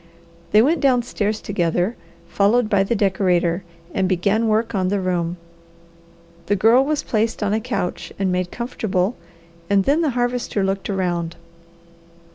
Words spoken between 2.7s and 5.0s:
by the decorator, and began work on the